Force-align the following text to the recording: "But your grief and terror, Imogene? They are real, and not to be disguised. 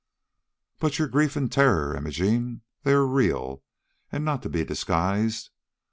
"But 0.79 0.97
your 0.97 1.07
grief 1.07 1.35
and 1.35 1.51
terror, 1.51 1.95
Imogene? 1.95 2.61
They 2.81 2.91
are 2.93 3.05
real, 3.05 3.61
and 4.11 4.25
not 4.25 4.41
to 4.41 4.49
be 4.49 4.65
disguised. 4.65 5.51